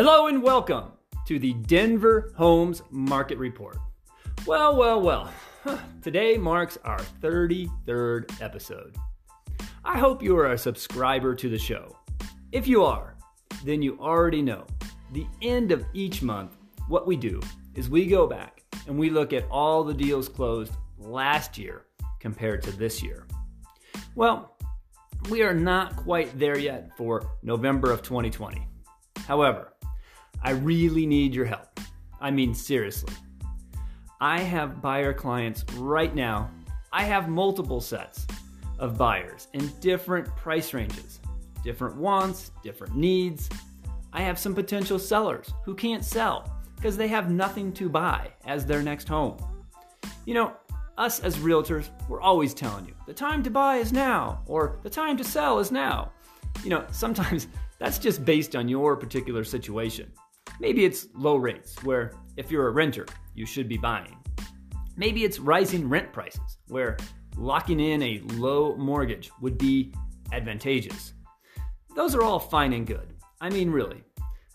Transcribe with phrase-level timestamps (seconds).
[0.00, 0.92] Hello and welcome
[1.26, 3.78] to the Denver Homes Market Report.
[4.46, 5.28] Well, well, well,
[6.02, 8.94] today marks our 33rd episode.
[9.84, 11.96] I hope you are a subscriber to the show.
[12.52, 13.16] If you are,
[13.64, 14.68] then you already know
[15.10, 17.40] the end of each month, what we do
[17.74, 21.86] is we go back and we look at all the deals closed last year
[22.20, 23.26] compared to this year.
[24.14, 24.56] Well,
[25.28, 28.64] we are not quite there yet for November of 2020.
[29.26, 29.72] However,
[30.42, 31.80] I really need your help.
[32.20, 33.14] I mean, seriously.
[34.20, 36.50] I have buyer clients right now.
[36.92, 38.26] I have multiple sets
[38.78, 41.20] of buyers in different price ranges,
[41.62, 43.48] different wants, different needs.
[44.12, 48.64] I have some potential sellers who can't sell because they have nothing to buy as
[48.64, 49.36] their next home.
[50.24, 50.52] You know,
[50.96, 54.90] us as realtors, we're always telling you the time to buy is now or the
[54.90, 56.10] time to sell is now.
[56.64, 57.46] You know, sometimes
[57.78, 60.10] that's just based on your particular situation.
[60.60, 64.16] Maybe it's low rates, where if you're a renter, you should be buying.
[64.96, 66.96] Maybe it's rising rent prices, where
[67.36, 69.92] locking in a low mortgage would be
[70.32, 71.14] advantageous.
[71.94, 73.14] Those are all fine and good.
[73.40, 74.02] I mean, really.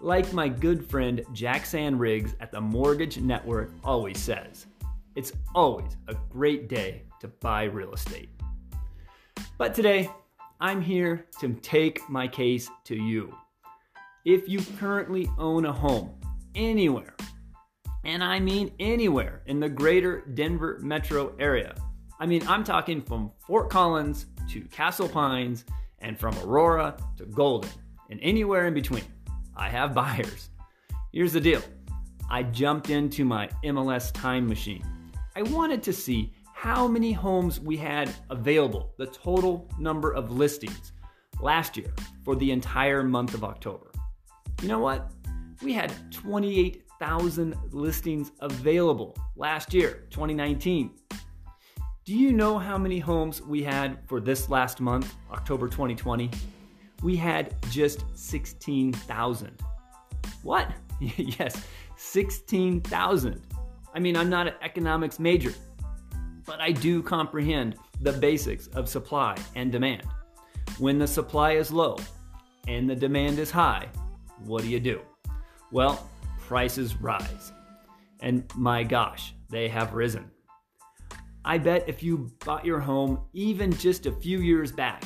[0.00, 4.66] Like my good friend Jackson Riggs at the Mortgage Network always says,
[5.14, 8.30] it's always a great day to buy real estate.
[9.58, 10.10] But today,
[10.58, 13.34] I'm here to take my case to you.
[14.24, 16.10] If you currently own a home
[16.54, 17.16] anywhere,
[18.04, 21.74] and I mean anywhere in the greater Denver metro area,
[22.18, 25.64] I mean, I'm talking from Fort Collins to Castle Pines
[26.00, 27.70] and from Aurora to Golden
[28.10, 29.04] and anywhere in between,
[29.56, 30.50] I have buyers.
[31.12, 31.62] Here's the deal
[32.28, 34.84] I jumped into my MLS time machine
[35.34, 40.92] I wanted to see how many homes we had available, the total number of listings
[41.40, 43.89] last year for the entire month of October.
[44.60, 45.10] You know what?
[45.62, 50.90] We had 28,000 listings available last year, 2019.
[52.04, 56.30] Do you know how many homes we had for this last month, October 2020?
[57.02, 59.62] We had just 16,000.
[60.42, 60.72] What?
[61.00, 61.64] yes,
[61.96, 63.40] 16,000.
[63.94, 65.54] I mean, I'm not an economics major,
[66.44, 70.02] but I do comprehend the basics of supply and demand.
[70.78, 71.96] When the supply is low
[72.68, 73.88] and the demand is high,
[74.44, 75.00] what do you do?
[75.70, 76.08] Well,
[76.38, 77.52] prices rise.
[78.20, 80.30] And my gosh, they have risen.
[81.44, 85.04] I bet if you bought your home even just a few years back,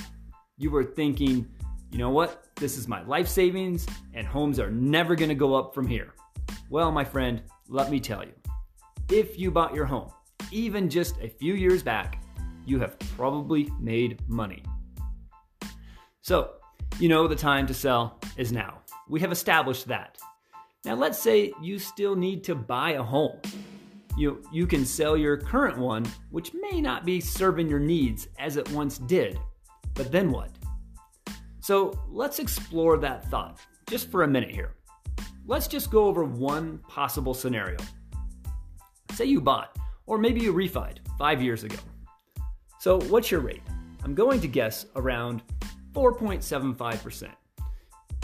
[0.58, 1.46] you were thinking,
[1.90, 2.44] you know what?
[2.56, 6.14] This is my life savings, and homes are never gonna go up from here.
[6.70, 8.32] Well, my friend, let me tell you,
[9.10, 10.10] if you bought your home,
[10.50, 12.22] even just a few years back,
[12.66, 14.62] you have probably made money.
[16.22, 16.54] So,
[16.98, 18.83] you know the time to sell is now.
[19.08, 20.18] We have established that.
[20.84, 23.40] Now, let's say you still need to buy a home.
[24.16, 28.56] You, you can sell your current one, which may not be serving your needs as
[28.56, 29.38] it once did.
[29.94, 30.50] But then what?
[31.60, 34.74] So let's explore that thought just for a minute here.
[35.46, 37.78] Let's just go over one possible scenario.
[39.12, 39.76] Say you bought,
[40.06, 41.76] or maybe you refied five years ago.
[42.78, 43.62] So, what's your rate?
[44.02, 45.42] I'm going to guess around
[45.92, 47.30] 4.75%.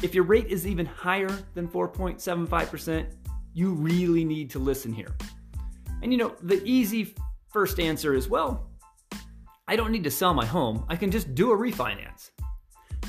[0.02, 3.06] If your rate is even higher than 4.75%,
[3.52, 5.14] you really need to listen here.
[6.02, 7.14] And you know, the easy
[7.48, 8.70] first answer is well,
[9.68, 12.30] I don't need to sell my home, I can just do a refinance.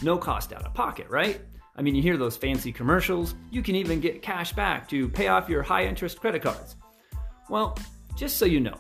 [0.03, 1.41] No cost out of pocket, right?
[1.75, 3.35] I mean, you hear those fancy commercials.
[3.50, 6.75] You can even get cash back to pay off your high interest credit cards.
[7.50, 7.78] Well,
[8.16, 8.75] just so you know,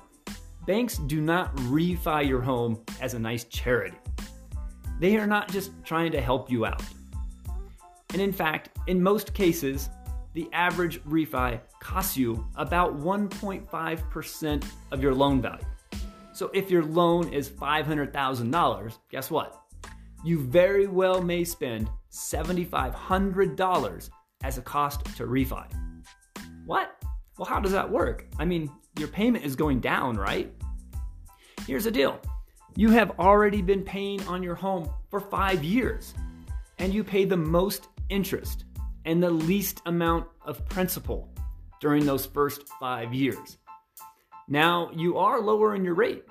[0.65, 3.97] banks do not refi your home as a nice charity.
[4.99, 6.83] They are not just trying to help you out.
[8.13, 9.89] And in fact, in most cases,
[10.33, 15.65] the average refi costs you about 1.5% of your loan value.
[16.33, 19.61] So if your loan is $500,000, guess what?
[20.23, 24.09] You very well may spend $7,500
[24.43, 25.65] as a cost to refi.
[26.65, 26.95] What?
[27.37, 28.27] Well, how does that work?
[28.39, 30.53] I mean, your payment is going down, right?
[31.67, 32.19] Here's the deal
[32.75, 36.13] you have already been paying on your home for five years,
[36.79, 38.65] and you pay the most interest
[39.05, 41.33] and the least amount of principal
[41.79, 43.57] during those first five years.
[44.47, 46.25] Now you are lowering your rate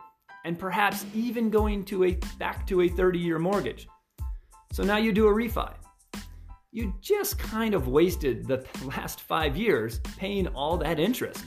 [0.44, 3.88] and perhaps even going to a back to a 30-year mortgage.
[4.72, 5.72] So now you do a refi
[6.72, 11.44] you just kind of wasted the last five years paying all that interest.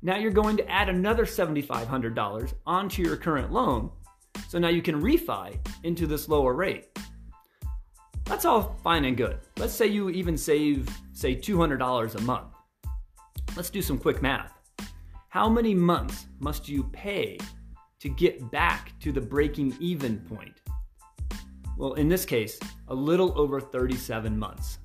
[0.00, 3.90] Now you're going to add another $7,500 onto your current loan,
[4.48, 6.86] so now you can refi into this lower rate.
[8.28, 9.38] That's all fine and good.
[9.56, 12.48] Let's say you even save, say, $200 a month.
[13.56, 14.52] Let's do some quick math.
[15.30, 17.38] How many months must you pay
[18.00, 20.60] to get back to the breaking even point?
[21.78, 24.78] Well, in this case, a little over 37 months.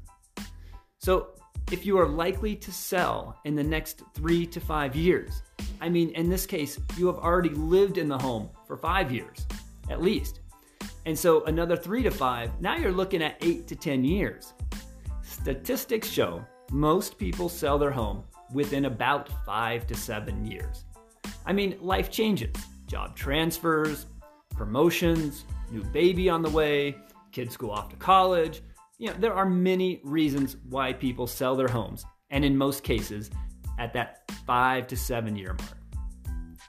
[1.00, 1.32] So,
[1.70, 5.44] if you are likely to sell in the next three to five years,
[5.82, 9.46] I mean, in this case, you have already lived in the home for five years,
[9.90, 10.40] at least.
[11.06, 14.54] And so another three to five, now you're looking at eight to 10 years.
[15.22, 18.24] Statistics show most people sell their home
[18.54, 20.86] within about five to seven years.
[21.46, 22.56] I mean, life changes
[22.88, 24.06] job transfers,
[24.56, 26.96] promotions, new baby on the way,
[27.32, 28.62] kids go off to college.
[29.00, 33.32] You know, there are many reasons why people sell their homes, and in most cases,
[33.80, 35.78] at that five to seven year mark.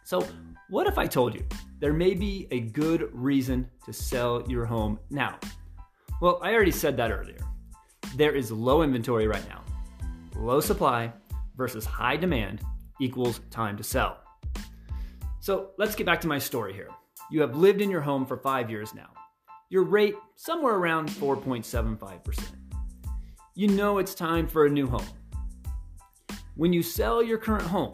[0.05, 0.27] So,
[0.71, 1.45] what if I told you
[1.85, 5.39] there may be a good reason to sell your home now?
[6.23, 7.37] Well, I already said that earlier.
[8.17, 9.63] There is low inventory right now.
[10.35, 11.13] Low supply
[11.59, 12.63] versus high demand
[13.03, 14.17] equals time to sell.
[15.41, 16.89] So let's get back to my story here.
[17.31, 19.11] You have lived in your home for five years now.
[19.69, 22.45] Your rate, somewhere around 4.75%.
[23.57, 25.05] You know it's time for a new home.
[26.55, 27.93] When you sell your current home,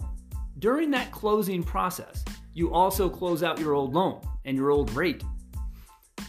[0.60, 2.24] during that closing process,
[2.54, 5.24] you also close out your old loan and your old rate.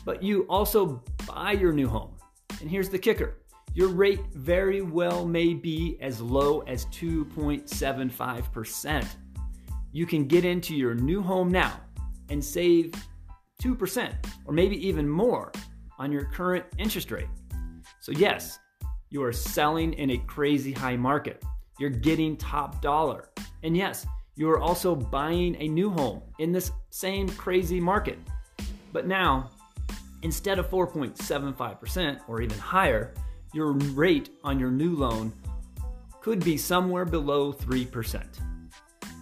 [0.06, 2.16] But you also buy your new home.
[2.60, 3.38] And here's the kicker
[3.74, 9.08] your rate very well may be as low as 2.75%.
[9.94, 11.80] You can get into your new home now
[12.30, 12.94] and save
[13.64, 14.14] 2%
[14.46, 15.54] or maybe even more
[16.00, 17.30] on your current interest rate.
[18.02, 18.60] So, yes,
[19.10, 21.42] you are selling in a crazy high market.
[21.80, 23.30] You're getting top dollar.
[23.64, 24.06] And yes,
[24.42, 28.18] you are also buying a new home in this same crazy market.
[28.92, 29.52] But now,
[30.24, 33.14] instead of 4.75% or even higher,
[33.54, 35.32] your rate on your new loan
[36.22, 38.26] could be somewhere below 3%.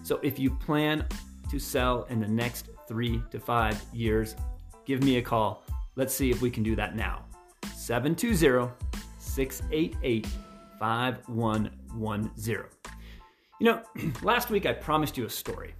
[0.03, 1.05] So if you plan
[1.51, 4.37] to sell in the next three to five years,
[4.85, 5.65] give me a call.
[5.97, 7.25] Let's see if we can do that now.
[7.75, 8.71] 720
[9.19, 10.27] 688
[10.79, 12.78] 5110.
[13.59, 13.81] You know,
[14.23, 15.75] last week I promised you a story.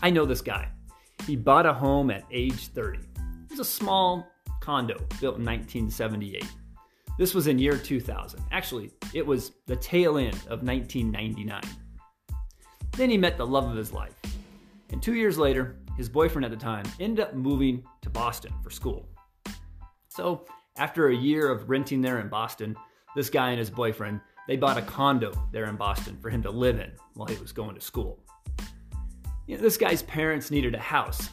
[0.00, 0.68] I know this guy.
[1.26, 2.98] He bought a home at age 30.
[2.98, 3.04] It
[3.50, 4.26] was a small
[4.60, 6.44] condo built in 1978.
[7.18, 8.40] This was in year 2000.
[8.50, 11.60] Actually, it was the tail end of 1999.
[12.92, 14.14] Then he met the love of his life.
[14.90, 18.70] And two years later, his boyfriend at the time ended up moving to Boston for
[18.70, 19.06] school.
[20.08, 20.46] So,
[20.76, 22.76] after a year of renting there in Boston,
[23.14, 26.50] this guy and his boyfriend, they bought a condo there in Boston for him to
[26.50, 28.22] live in while he was going to school.
[29.46, 31.30] You know, this guy's parents needed a house,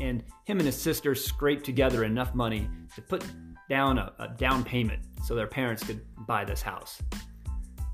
[0.00, 3.24] and him and his sister scraped together enough money to put
[3.68, 7.00] down a, a down payment so their parents could buy this house.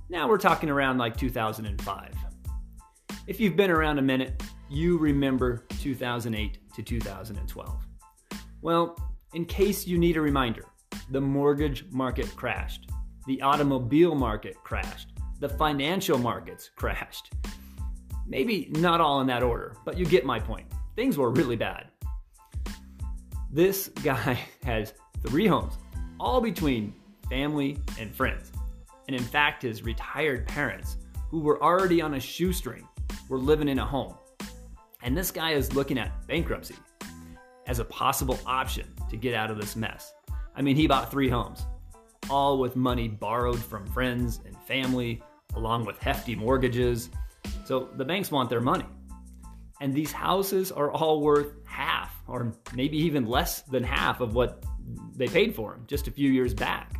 [0.08, 2.14] Now we're talking around like 2005.
[3.26, 7.86] If you've been around a minute, you remember 2008 to 2012.
[8.62, 8.96] Well,
[9.34, 10.64] in case you need a reminder,
[11.10, 12.90] the mortgage market crashed,
[13.28, 17.30] the automobile market crashed, the financial markets crashed.
[18.26, 20.66] Maybe not all in that order, but you get my point.
[20.96, 21.88] Things were really bad.
[23.52, 24.94] This guy has
[25.26, 25.74] three homes,
[26.18, 26.94] all between
[27.28, 28.50] family, and friends.
[29.08, 30.96] And in fact, his retired parents,
[31.28, 32.88] who were already on a shoestring,
[33.28, 34.14] were living in a home.
[35.02, 36.76] And this guy is looking at bankruptcy
[37.66, 40.14] as a possible option to get out of this mess.
[40.56, 41.66] I mean, he bought three homes,
[42.30, 45.22] all with money borrowed from friends and family,
[45.54, 47.10] along with hefty mortgages.
[47.64, 48.86] So the banks want their money.
[49.80, 54.64] And these houses are all worth half, or maybe even less than half of what
[55.14, 56.98] they paid for them just a few years back.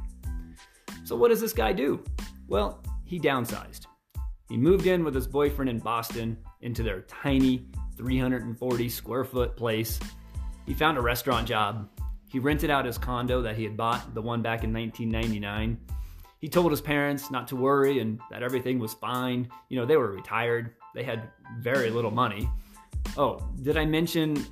[1.04, 2.04] So, what does this guy do?
[2.46, 3.86] Well, he downsized.
[4.48, 7.66] He moved in with his boyfriend in Boston into their tiny
[7.96, 9.98] 340 square foot place.
[10.66, 11.88] He found a restaurant job.
[12.28, 15.78] He rented out his condo that he had bought, the one back in 1999.
[16.40, 19.48] He told his parents not to worry and that everything was fine.
[19.68, 22.48] You know, they were retired, they had very little money.
[23.16, 24.44] Oh, did I mention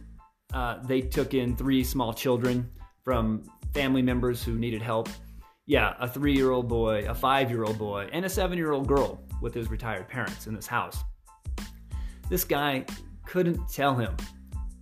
[0.53, 2.69] uh, they took in three small children
[3.05, 5.09] from family members who needed help?
[5.67, 8.73] yeah, a three year old boy, a five year old boy, and a seven year
[8.73, 11.03] old girl with his retired parents in this house.
[12.31, 12.87] This guy
[13.27, 14.17] couldn't tell him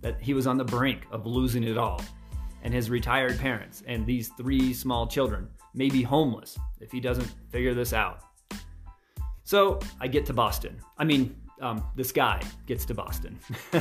[0.01, 2.01] that he was on the brink of losing it all,
[2.65, 7.31] and his retired parents and these three small children may be homeless if he doesn't
[7.49, 8.21] figure this out.
[9.43, 10.81] So I get to Boston.
[10.97, 13.39] I mean, um, this guy gets to Boston.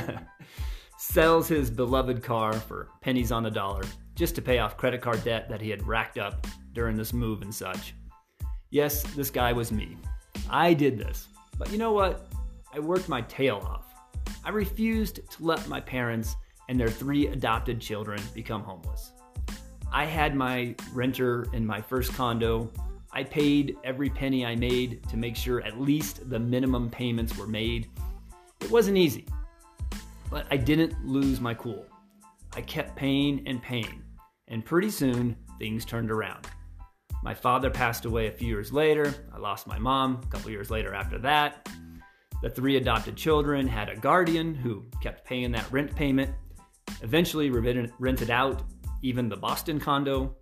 [0.99, 3.83] sells his beloved car for pennies on the dollar
[4.15, 7.41] just to pay off credit card debt that he had racked up during this move
[7.41, 7.95] and such.
[8.69, 9.97] Yes, this guy was me.
[10.51, 11.29] I did this.
[11.59, 12.29] But you know what?
[12.75, 13.87] I worked my tail off.
[14.45, 16.37] I refused to let my parents
[16.69, 19.13] and their three adopted children become homeless.
[19.93, 22.71] I had my renter in my first condo.
[23.13, 27.47] I paid every penny I made to make sure at least the minimum payments were
[27.47, 27.89] made.
[28.61, 29.27] It wasn't easy,
[30.31, 31.87] but I didn't lose my cool.
[32.57, 34.03] I kept paying and paying,
[34.49, 36.47] and pretty soon things turned around.
[37.23, 39.15] My father passed away a few years later.
[39.33, 41.69] I lost my mom a couple years later after that.
[42.43, 46.31] The three adopted children had a guardian who kept paying that rent payment,
[47.05, 48.63] eventually rented out
[49.03, 50.35] even the Boston condo.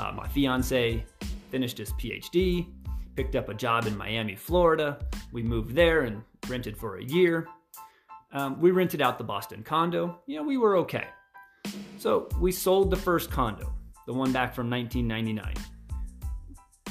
[0.00, 1.04] Uh, my fiance
[1.50, 2.66] finished his PhD,
[3.14, 4.98] picked up a job in Miami, Florida.
[5.30, 7.46] We moved there and rented for a year.
[8.32, 10.18] Um, we rented out the Boston condo.
[10.26, 11.06] You know, we were okay.
[11.98, 13.72] So we sold the first condo,
[14.06, 15.54] the one back from 1999.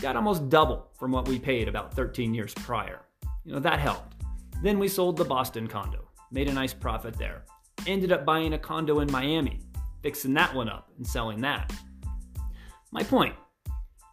[0.01, 3.01] Got almost double from what we paid about 13 years prior.
[3.43, 4.15] You know, that helped.
[4.61, 7.45] Then we sold the Boston condo, made a nice profit there.
[7.87, 9.61] Ended up buying a condo in Miami,
[10.01, 11.71] fixing that one up and selling that.
[12.91, 13.35] My point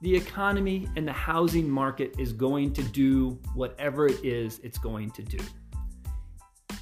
[0.02, 5.12] the economy and the housing market is going to do whatever it is it's going
[5.12, 5.38] to do.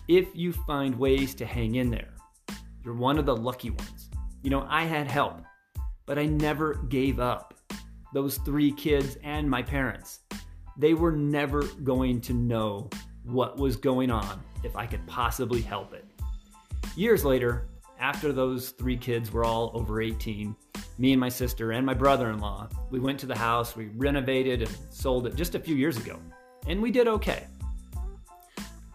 [0.08, 2.14] If you find ways to hang in there,
[2.82, 4.08] you're one of the lucky ones.
[4.42, 5.42] You know, I had help,
[6.06, 7.54] but I never gave up.
[8.14, 10.20] Those three kids and my parents,
[10.78, 12.88] they were never going to know
[13.22, 16.09] what was going on if I could possibly help it.
[17.00, 17.66] Years later,
[17.98, 20.54] after those three kids were all over 18,
[20.98, 23.86] me and my sister and my brother in law, we went to the house, we
[23.96, 26.20] renovated and sold it just a few years ago,
[26.66, 27.46] and we did okay.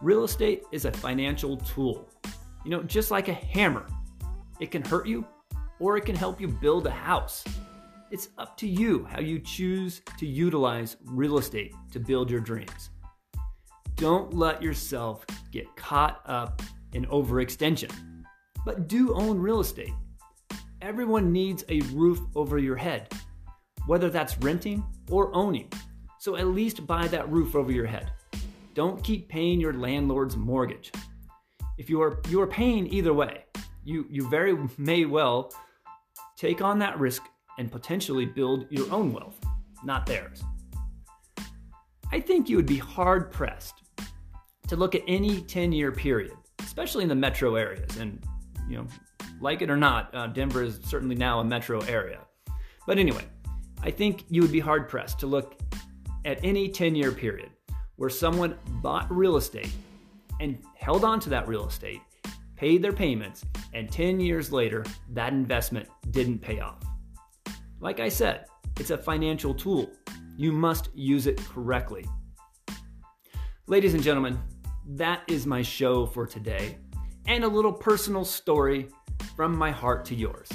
[0.00, 2.08] Real estate is a financial tool.
[2.64, 3.88] You know, just like a hammer,
[4.60, 5.26] it can hurt you
[5.80, 7.42] or it can help you build a house.
[8.12, 12.90] It's up to you how you choose to utilize real estate to build your dreams.
[13.96, 17.92] Don't let yourself get caught up in overextension,
[18.64, 19.92] but do own real estate.
[20.82, 23.12] Everyone needs a roof over your head,
[23.86, 25.70] whether that's renting or owning.
[26.18, 28.10] So at least buy that roof over your head.
[28.74, 30.92] Don't keep paying your landlord's mortgage.
[31.78, 33.44] If you are you are paying either way,
[33.84, 35.52] you you very may well
[36.36, 37.22] take on that risk
[37.58, 39.40] and potentially build your own wealth,
[39.84, 40.42] not theirs.
[42.12, 43.82] I think you would be hard pressed
[44.68, 47.96] to look at any 10 year period, especially in the metro areas.
[47.96, 48.22] And,
[48.68, 48.86] you know,
[49.40, 52.20] like it or not, uh, Denver is certainly now a metro area.
[52.86, 53.24] But anyway,
[53.82, 55.56] I think you would be hard pressed to look
[56.24, 57.50] at any 10 year period
[57.96, 59.72] where someone bought real estate
[60.40, 62.00] and held on to that real estate,
[62.56, 66.82] paid their payments, and 10 years later, that investment didn't pay off.
[67.80, 68.46] Like I said,
[68.78, 69.90] it's a financial tool.
[70.36, 72.04] You must use it correctly.
[73.66, 74.38] Ladies and gentlemen,
[74.88, 76.78] that is my show for today,
[77.26, 78.88] and a little personal story
[79.34, 80.48] from my heart to yours.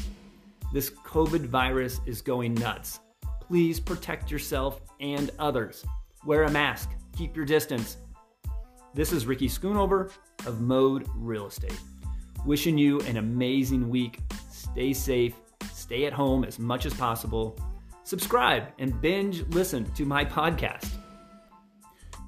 [0.74, 3.02] This COVID virus is going nuts.
[3.42, 5.86] Please protect yourself and others.
[6.26, 7.98] Wear a mask, keep your distance.
[8.94, 10.12] This is Ricky Schoonover
[10.46, 11.80] of Mode Real Estate.
[12.46, 14.20] Wishing you an amazing week.
[14.50, 15.36] Stay safe,
[15.74, 17.60] stay at home as much as possible.
[18.04, 20.90] Subscribe and binge listen to my podcast.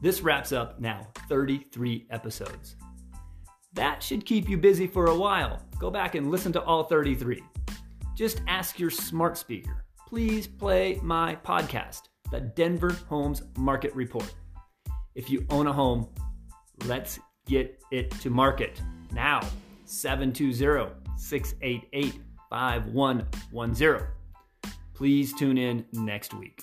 [0.03, 2.75] This wraps up now 33 episodes.
[3.71, 5.61] That should keep you busy for a while.
[5.79, 7.41] Go back and listen to all 33.
[8.13, 14.29] Just ask your smart speaker, please play my podcast, the Denver Homes Market Report.
[15.15, 16.09] If you own a home,
[16.83, 17.17] let's
[17.47, 18.81] get it to market
[19.13, 19.39] now.
[19.85, 22.19] 720 688
[22.49, 24.07] 5110.
[24.93, 26.61] Please tune in next week.